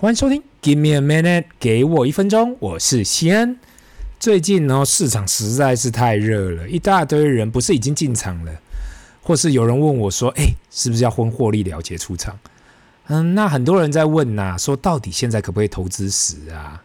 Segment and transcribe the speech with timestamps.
[0.00, 3.56] 欢迎收听，Give me a minute，给我一分钟，我是西安。
[4.20, 8.60] 最近呢，市场实在是太热了，一大堆人不是已经进场了，
[9.20, 12.38] 或是有人问我说：“哎，是不是要婚获利了结出场？”
[13.08, 16.80] 嗯，那很多人在问呐、啊，说到底现在可不可以投资时啊？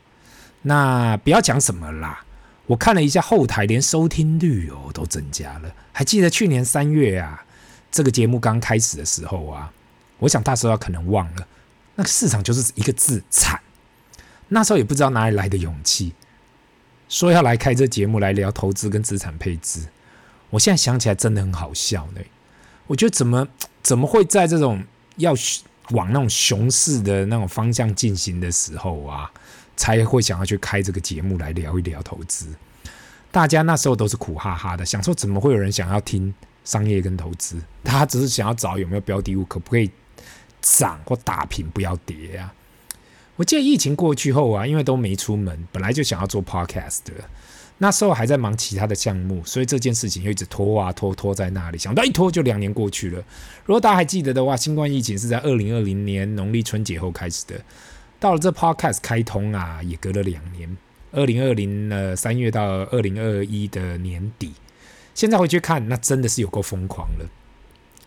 [0.64, 2.24] 那不要讲什么啦，
[2.66, 5.72] 我看了一下后台，连收听率哦都增加了。
[5.92, 7.46] 还记得去年三月啊，
[7.92, 9.72] 这个节目刚开始的时候啊，
[10.18, 11.48] 我想大家可能忘了。
[11.96, 13.62] 那个市场就是一个字惨，
[14.48, 16.14] 那时候也不知道哪里来的勇气，
[17.08, 19.82] 说要来开这节目来聊投资跟资产配置。
[20.50, 22.22] 我现在想起来真的很好笑呢。
[22.88, 23.48] 我觉得怎么
[23.82, 24.84] 怎么会在这种
[25.18, 25.34] 要
[25.92, 29.32] 往那种熊市的那种方向进行的时候啊，
[29.76, 32.48] 才会想要去开这个节目来聊一聊投资？
[33.32, 37.62] 大家那时候都是苦哈哈的，想说怎么会有人想要听商业跟投资？
[37.84, 39.90] 他只是想要找有没有标的物，可不可以？
[40.64, 42.56] 涨或打平，不要跌啊！
[43.36, 47.12] 我记得疫情过去后啊，因为都没出门，本来就想要做 podcast 的，
[47.80, 53.22] 那时候还在忙其他的项目，所以这件事情又一直拖啊拖拖在那里，想到一拖就两年过去了。
[53.66, 57.60] 如果大家还记得的话，新冠疫情是在二零二零年农历春节后开始的，
[58.20, 60.78] 到了这 podcast 开通啊，也隔了两年，
[61.12, 64.54] 二零二零呃三月到二零二一的年底，
[65.16, 67.28] 现在回去看，那真的是有够疯狂了。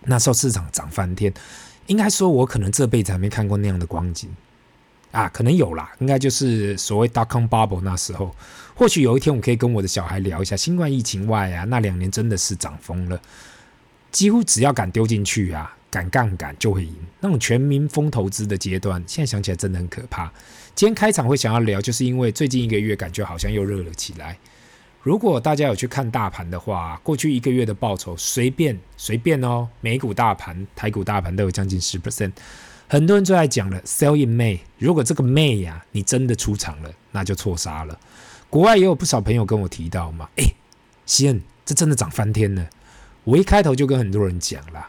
[0.05, 1.35] 那时候市场涨翻天。
[1.87, 4.29] 应该说，我可能这辈子还没看过那样的光景
[5.13, 8.35] 啊，可能有啦，应该就是所谓 dot-com bubble 那时候。
[8.75, 13.19] 或许有一天，我可以跟我的小孩聊一下新冠疫情外啊，那两年真的是涨疯了，
[14.13, 16.95] 几乎只要敢丢进去啊，敢杠杆就会赢。
[17.21, 20.31] 那种全民疯投资的阶段，现在想起来真的很可怕。
[20.75, 24.37] 今天开场会想要聊，就是因为最近一个月感觉好像又热了起来。
[25.07, 32.33] 如果大家有去看大盘的话，过去一个月的报酬随便随便哦，美股大盘、台股大盘都有将近十 percent。
[32.89, 34.59] 很多人最爱讲了，sell in May。
[34.79, 37.97] 如果这个 May 呀、你真的出场了，那就错杀了。
[38.51, 40.45] 国外也有不少朋友跟我提到嘛，哎，
[41.05, 42.69] 西恩，这真的涨翻天了。
[43.23, 44.89] 我一开头就跟很多人讲了，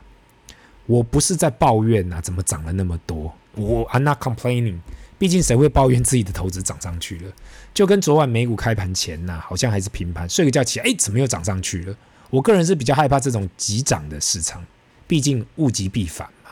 [0.87, 3.31] 我不是在抱怨啊，怎么涨了那么多？
[3.53, 4.79] 我 I'm not complaining。
[5.19, 7.31] 毕竟谁会抱怨自己的投资涨上去了？
[7.73, 11.95] 就跟昨晚美股开盘前呐、好像还是平盘，睡个觉起来，哎，怎么又涨上去了？
[12.29, 14.65] 我个人是比较害怕这种急涨的市场，
[15.07, 16.51] 毕竟物极必反嘛。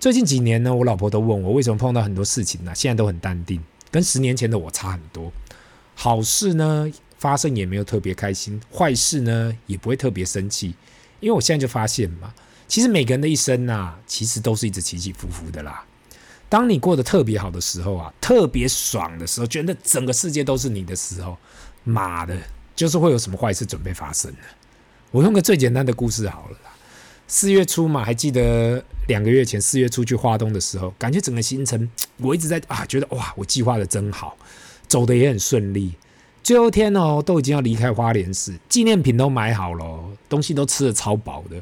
[0.00, 5.32] 最近几年呢，我老婆都问我为什么碰到很多事情呢、现在都很淡定，跟十年前的我差很多。
[5.94, 10.74] 好事呢发生也没有特别开心，坏事呢也不会特别生气，
[11.20, 12.34] 因为我现在就发现嘛，
[12.66, 15.84] 其实每个人的一生呐、其实都是一直起起伏伏的啦。
[16.52, 21.34] 当你过得特别好的时候啊，特别爽的时候，觉得整个世界都是你的时候，
[21.82, 22.36] 妈的，
[22.76, 24.38] 就是会有什么坏事准备发生的。
[25.12, 26.70] 我用个最简单的故事好了啦。
[27.26, 34.36] 四月初嘛，还记得两个月前四月初去花东的时候，感觉整个行程我一直在啊，觉得哇，我计划的真好，
[34.86, 35.94] 走得也很顺利。
[36.42, 41.56] 最后一天哦，都已经要离开花莲市，纪念品都买好了，东西都吃得超饱的，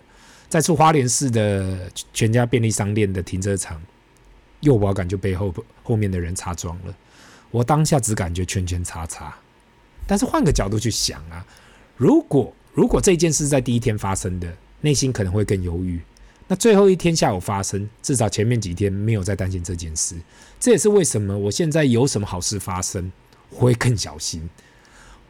[0.48, 3.80] 在出花莲市的全家便利商店的停车场。
[4.60, 6.94] 右保杆就被后后面的人擦撞了，
[7.50, 9.34] 我当下只感觉圈圈叉叉。
[10.06, 11.44] 但是换个角度去想啊，
[11.97, 16.00] 如果如果这件事在第一天发生的，内心可能会更忧郁。
[16.48, 20.16] 那最后一天下午发生，至少前面几天没有再担心这件事。
[20.59, 23.12] 这也是为什么我现在有什么好事发生，
[23.50, 24.50] 我会更小心，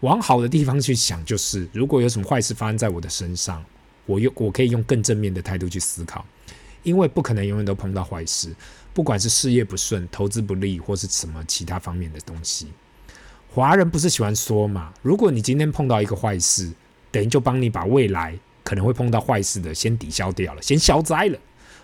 [0.00, 1.22] 往好的地方去想。
[1.26, 3.62] 就是如果有什么坏事发生在我的身上，
[4.06, 6.24] 我用我可以用更正面的态度去思考，
[6.82, 8.54] 因为不可能永远都碰到坏事。
[8.92, 12.66] 不管是事业不顺、投资不利，或是什么其他方面的东西，
[13.54, 14.92] 华人不是喜欢说嘛？
[15.00, 16.70] 如果你今天碰到一个坏事，
[17.12, 21.38] 等于就帮你把未来可能会碰到坏事的先抵消掉了，先消灾了。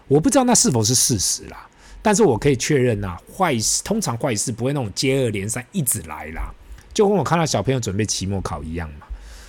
[0.09, 1.69] 我不知道那是否是事实啦，
[2.03, 6.53] 但是我可以确认啊，坏事通常坏事不会那种接二连三一直来啦，
[6.93, 9.07] 就跟我看到小朋友准备期末考一样嘛。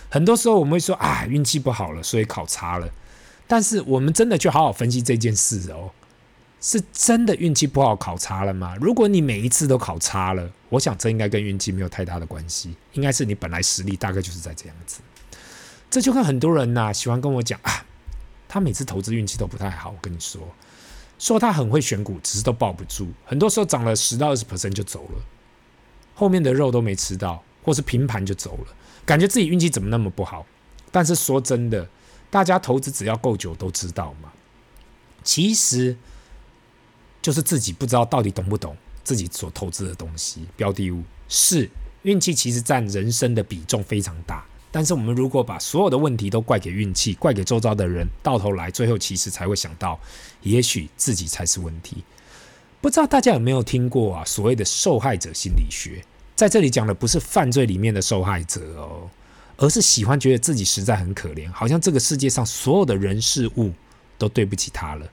[0.09, 2.87] 很多时候我们会说啊，运气不好了，所以考差了，
[3.47, 5.91] 但是我们真的去好好分析这件事哦。
[6.59, 8.75] 是真的运气不好考差了吗？
[8.81, 14.99] 如果你每一次都考差了，我想这应该跟运气没有太大的关系，应该是你本来实力大概就是在这样子。
[15.89, 17.85] 这就跟很多人呐、喜欢跟我讲啊，
[18.49, 19.91] 他每次投资运气都不太好。
[19.91, 20.41] 我跟你说，
[21.19, 25.21] 说他很会选股，只是都抱不住，很多时候涨了十到二十 percent 就走了，
[26.15, 28.73] 后面的肉都没吃到，或是平盘就走了，
[29.05, 30.43] 感觉自己运气怎么那么不好？
[30.91, 31.87] 但是说真的，
[32.29, 34.31] 大家投资只要够久都知道嘛，
[35.23, 35.95] 其实。
[37.19, 41.69] 就是自己不知道到底懂不懂自己所投资的东西，标的物是
[42.03, 44.45] 运气，其实占人生的比重非常大。
[44.71, 49.99] 但是我们如果把所有的问题都怪给运气，怪给周遭的人，到头来最后其实才会想到，
[50.41, 52.01] 也许自己才是问题。
[52.79, 54.23] 不知道大家有没有听过啊？
[54.23, 56.01] 所谓的受害者心理学，
[56.33, 59.09] 在这里讲的不是犯罪里面的受害者哦，
[59.57, 63.73] 而是喜欢觉得自己实在很可怜，好像这个世界上所有的人事物
[64.17, 65.09] 都对不起他了，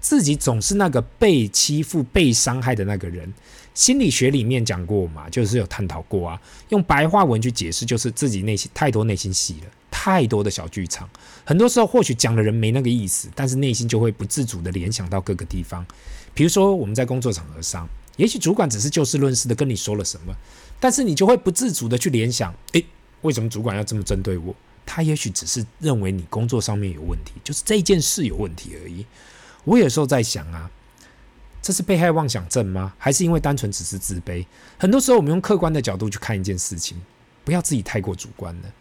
[0.00, 3.32] 自己总是那个被欺负、被伤害的那个人。
[3.74, 6.40] 心理学里面讲过嘛，就是有探讨过啊。
[6.70, 11.06] 用白话文去解释，就是自己内心太多内心戏了，太多的小剧场。
[11.44, 15.84] 很多时候或许讲的人没那个意思，但是内心就会不自主的联想到各个地方。
[16.32, 20.34] 比如说我们在工作场合上，也许主管只是就事论事的跟你说了什么，
[20.80, 22.82] 但是你就会不自主的去联想：诶，
[23.26, 24.54] 为什么主管要这么针对我？
[24.86, 29.04] 他也许只是认为你工作上面有问题，就是这件事有问题而已。
[29.64, 30.70] 我有时候在想啊。
[31.62, 32.94] 这是被害妄想症吗？
[32.96, 34.46] 还是因为单纯只是自卑？
[34.78, 36.96] 很多时候，我们用客观的角度去看一件事情，
[37.42, 38.72] 不要自己太过主观了。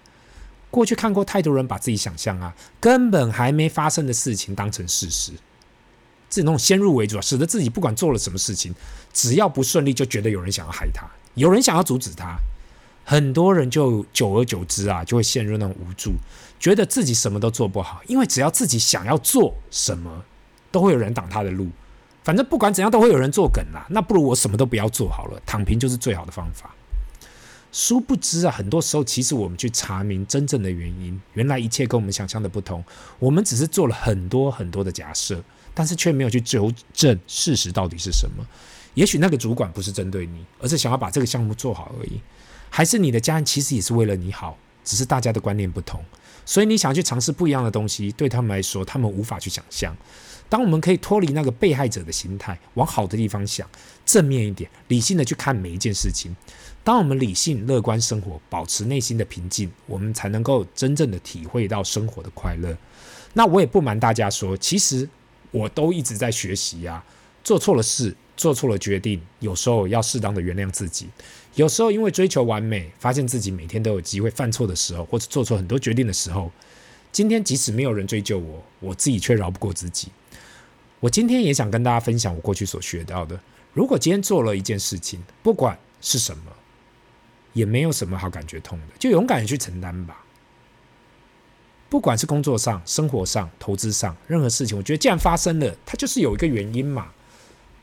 [0.69, 5.31] 过去看过太多人把自己想象啊，根本还没发生的事情当成事实，
[6.29, 8.75] 自己那种先入为主啊，使得自己不管做了什么事情，
[9.11, 12.37] 只要不顺利，就觉得有人想要害他，有人想要阻止他。
[13.05, 16.13] 很多人就久而久之啊，就会陷入那种无助，
[16.59, 20.25] 觉得自己什么都做不好，因为只要自己想要做什么，
[20.71, 21.69] 都会有人挡他的路。
[22.23, 26.73] 反正不管怎样都会有人作梗啦，那不如我什么都不要做好了，躺平就是最好的方法。
[27.71, 32.83] 殊不知啊，很多时候其实我们去查明真正的原因，原来一切跟我们想象的不同。
[33.19, 35.43] 我们只是做了很多很多的假设，
[35.75, 38.43] 但是却没有去纠正事实到底是什么。
[38.95, 42.19] 也许那个主管不是针对你，而是想要把这个项目做好而已。
[42.75, 46.03] 还是你的家人其实也是为了你好，只是大家的观念不同，
[46.45, 49.95] 所以你想要去尝试不一样的东西，对他们来说，他们无法去想象。
[50.49, 53.65] 当我们可以脱离那个被害者的心态，往好的地方想，
[54.05, 56.35] 正面一点，理性的去看每一件事情。
[56.83, 62.77] 当我们理性乐观生活，保持内心的平静，我们才能够真正的体会到生活的快乐。
[63.35, 65.07] 那我也不瞒大家说，其实
[65.51, 67.01] 我都一直在学习呀。
[67.41, 71.07] 做错了事，做错了决定，有时候要适当的原谅自己。
[71.55, 76.51] 有时候因为追求完美，发现自己每天都有机会犯错的时候，或者做错很多决定的时候，
[77.13, 80.09] 今天即使没有人追究我，我自己却饶不过自己。
[80.99, 83.39] 我今天也想跟大家分享我过去所学到的。
[83.73, 86.51] 如果今天做了一件事情，不管是什么，
[87.53, 90.25] 也没有什么好感觉痛的，就勇敢的去承担吧。
[91.87, 97.13] 不管是工作上、生活上、投资上，任何事情，我觉得既然发生了，它就是有一个原因嘛。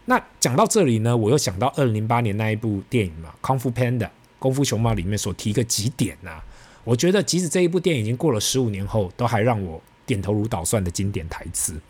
[0.05, 3.99] 那讲到这里呢，我又想到二零零八年那一部电影嘛，《功夫 Panda》
[4.39, 6.45] 功夫熊猫里面所提个几点呐、啊，
[6.83, 11.81] 我觉得即使这一部电影已经过了十五年后，都还让我点头如捣蒜的经典台词。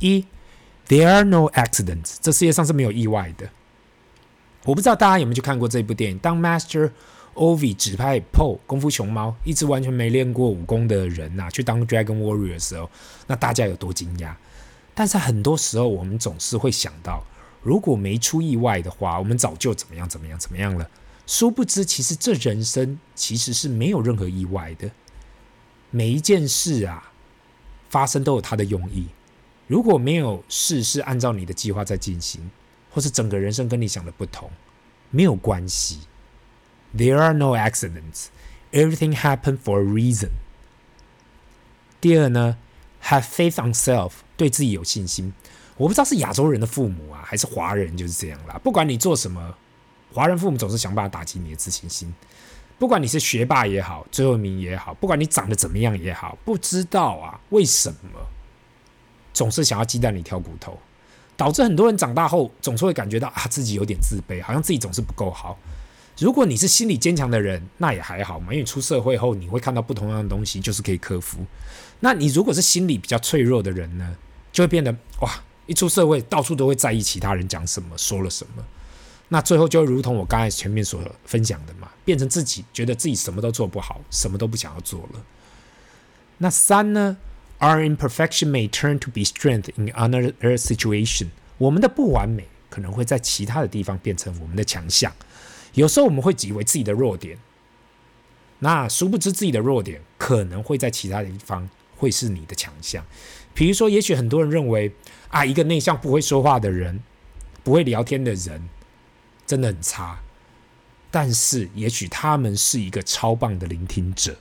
[0.00, 0.24] 一
[0.86, 3.48] There are no accidents，这世界上是没有意外的。
[4.64, 6.18] 我不知道大家有没有去看过这部电影。
[6.18, 6.90] 当 Master
[7.34, 12.90] Ovi 指派 Po 功夫熊猫一直完全没练过武功的人呐、啊，去当 Dragon Warrior 的时候，
[13.26, 14.34] 那大家有多惊讶？
[14.94, 17.24] 但是很多时候，我们总是会想到，
[17.62, 20.88] 如果没出意外的话，我们早就怎么样怎么样怎么样了。
[21.26, 24.90] 殊不知，其实这人生其实是没有任何意外的。
[25.90, 27.12] 每一件事啊，
[27.90, 29.08] 发生都有它的用意。
[29.66, 32.50] 如果没有事是按照你的计划在进行，
[32.90, 34.50] 或是整个人生跟你想的不同，
[35.10, 36.00] 没有关系。
[36.96, 38.28] There are no accidents.
[38.72, 40.30] Everything happened for a reason.
[42.00, 42.56] 第二呢
[43.02, 45.34] ，have faith on self，对自己有信心。
[45.78, 48.60] 我不知道是亚洲人的父母啊，还是华人就是这样啦。
[48.62, 49.54] 不管你做什么，
[50.12, 52.12] 华人父母总是想办法打击你的自信心。
[52.78, 58.20] 不管你是学霸也好，最后一名也好，不管你长得怎么样也好，不知道啊，为什么？
[59.32, 60.76] 总是想要鸡蛋里挑骨头，
[61.36, 65.56] 导致很多人长大后总是会感觉到啊，自己有点自卑，好像自己总是不够好。
[66.18, 71.38] 如果你是心理坚强的人，那也还好嘛，因为出社会后你会看到不同样的东西，就是可以克服。
[72.00, 74.16] 那你如果是心理比较脆弱的人呢，
[74.52, 75.30] 就会变得哇，
[75.68, 78.64] 一出社会到处都会在意其他人讲什么，说了什么，
[79.28, 85.22] 那最后就如同我刚才前面所分享的嘛，变成自己觉得自己什么都做不好，什么都不想要做了。
[86.38, 87.18] 那三呢
[87.60, 91.28] ？Our imperfection may turn to be strength in another situation。
[91.58, 95.12] 我们的不完美可能会在其他的地方变成我们的强项。
[95.74, 97.36] 有时候我们会以为自己的弱点，
[98.60, 103.04] 那殊不知自己的弱点可能会在其他的地方会是你的强项。
[103.52, 104.92] 比如说，也许很多人认为
[105.30, 107.00] 啊，一个内向不会说话的人，
[107.62, 108.68] 不会聊天的人，
[109.46, 110.20] 真的很差。
[111.10, 114.36] 但是，也许他们是一个超棒的聆听者。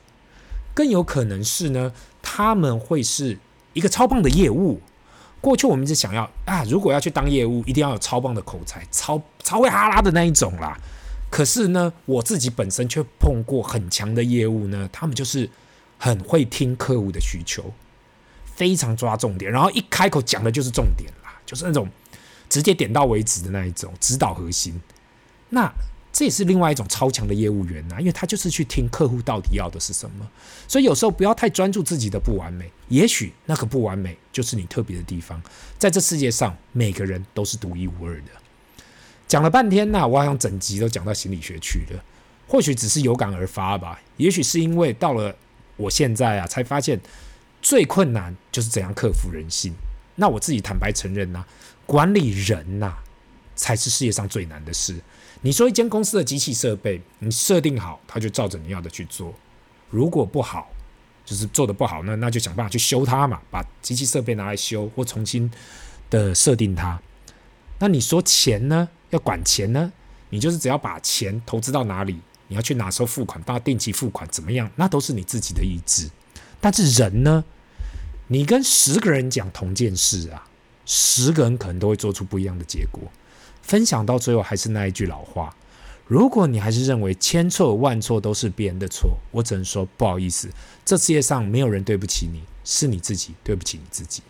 [0.74, 3.40] 更有可能是呢，他们会是
[3.74, 4.82] 一个超棒的业务。
[5.40, 10.78] 过去我们一直想要啊，如果要去当业务，一定要有超棒的口才，超超会哈拉的那一种啦。
[11.30, 15.50] 可是呢，我自己本身却碰过很强的业务呢，他们就是
[15.98, 17.74] 很会听客户的需求，
[18.58, 21.88] 非常抓重点，然后一开口讲的就是重点啦，就是那种
[22.50, 24.82] 直接点到为止的那一种，指导核心。
[25.50, 25.72] 那
[26.12, 30.28] 这也是另外一种超强的业务员呐、因为他就是去听客户到底要的是什么。
[30.68, 35.40] 所以有时候不要太专注自己的不完美，也许那个不完美就是你特别的地方。
[35.78, 38.32] 在这世界上，每个人都是独一无二的。
[39.28, 42.04] 讲了半天呐、我好像整集都讲到心理学去了。
[42.48, 45.36] 或许只是有感而发吧，也许是因为到了
[45.76, 47.00] 我现在啊，才发现
[47.68, 49.76] 最困难就是怎样克服人性。
[50.16, 51.46] 那我自己坦白承认呐、
[51.86, 52.96] 管理人呐、
[53.58, 54.98] 才是世界上最难的事。
[55.42, 59.34] 你说一间公司的机器设备，你设定好，它就照着你要的去做；
[59.90, 60.70] 如果不好，
[61.26, 65.52] 就是做得不好，那那就想办法去修它嘛，把机器设备拿来修或重新
[66.10, 66.98] 的设定它。
[67.80, 68.88] 那你说钱呢？
[69.10, 69.92] 要管钱呢？
[70.30, 72.18] 你就是只要把钱投资到哪里。
[72.48, 74.72] 你要去哪时候付款，到定期付款怎么样？
[74.78, 76.10] 那都是你自己的意志。
[76.62, 77.44] 但是人呢？
[78.28, 80.48] 你跟十个人讲同件事啊，
[80.86, 83.02] 十个人可能都会做出不一样的结果。
[83.62, 85.56] 分享到最后还是那一句老话：
[86.06, 90.50] 如果你还是认为千错万错都是别人的错，我只能说不好意思，
[90.86, 94.22] 这世界上没有人对不起你，是你自己对不起你自己。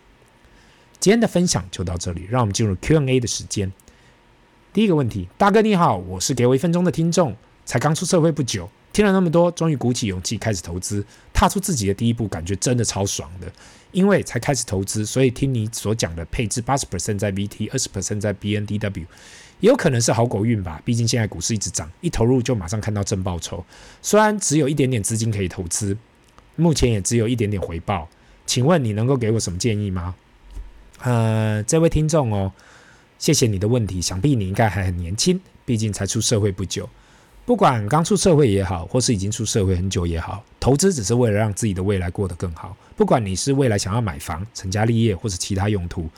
[1.00, 3.72] 今天的分享就到这里，让我们进入 Q&A 的时间。
[4.74, 7.36] 第一个问题，大哥你好，我是给我一分钟的听众。
[7.66, 13.46] 才刚出社会不久，听了那么多，终于鼓起勇气开始投资，踏出自己的第一步，感觉真的超爽的。
[13.92, 19.06] 因为才开始投资，所以听你所讲的配置八十 percent 在 VT，二十 percent 在 BNDW，
[19.60, 20.82] 也有可能是好狗运吧。
[20.84, 23.64] 毕竟现在股市一直涨，一投入就马上看到正报酬。
[24.02, 25.96] 虽然只有一点点资金可以投资，
[26.56, 28.10] 目前也只有一点点回报。
[28.48, 30.16] 请问你能够给我什么建议吗？
[31.02, 32.52] 呃，这位听众哦，
[33.20, 34.02] 谢谢你的问题。
[34.02, 36.90] 想必你应该还很年轻，毕竟才出社会不久。
[37.48, 42.76] 不管刚出社会也好，或是已经出社会很久也好，投资只是为了让自己的未来过得更好。
[42.98, 46.10] 不管你是未来想要买房、成家立业，或是其他用途，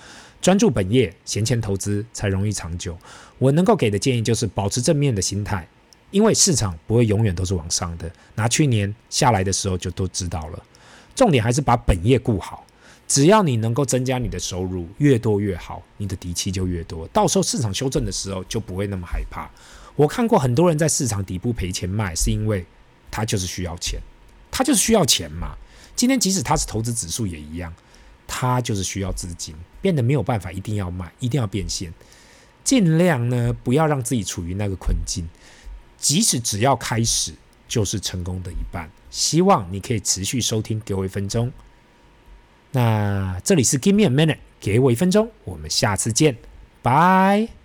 [0.42, 2.98] 专注本业，闲钱投资才容易长久。
[3.38, 5.68] 我能够给的建议就是保持正面的心态，
[6.10, 8.12] 因为市场不会永远都是往上的。
[8.34, 10.60] 拿去年下来的时候就都知道了。
[11.14, 12.66] 重点还是把本业顾好，
[13.08, 17.08] 只要你能够增加你的收入，越多越好，你的底气就越多。
[17.10, 19.48] 到时候市场修正的时候，就不会那么害怕。
[20.00, 22.66] 我看过很多人在市场底部赔钱卖，是因为
[23.12, 24.00] 他就是需要钱，
[24.50, 25.58] 他就是需要钱嘛。
[25.94, 27.74] 今天即使他是投资指数也一样，
[28.26, 31.94] 他就是需要资金，变得没有办法，一定要卖，一定要变现，
[32.64, 35.28] 尽量呢不要让自己处于那个困境。
[35.98, 37.34] 即使只要开始，
[37.68, 38.90] 就是成功的一半。
[39.12, 41.52] 希望你可以持续收听，给我一分钟。
[42.72, 46.38] 那这里是 Give me a minute，给我一分钟，我们下次见，
[46.82, 47.59] 拜。